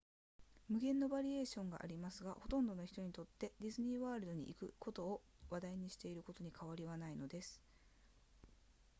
[0.67, 7.61] 無限のバリエーションがありますがほとんどの人にとってディズニーワールドに行くことを話題にしていることに変わりはないのです